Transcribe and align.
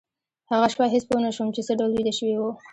هغه 0.51 0.67
شپه 0.73 0.85
هېڅ 0.93 1.03
پوه 1.09 1.21
نشوم 1.25 1.47
چې 1.55 1.61
څه 1.67 1.73
ډول 1.79 1.91
ویده 1.93 2.13
شوي 2.19 2.35
وو 2.37 2.51